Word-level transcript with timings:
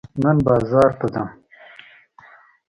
نن 0.23 0.37
بازار 0.45 0.91
ته 0.99 1.05
ځم. 1.13 1.27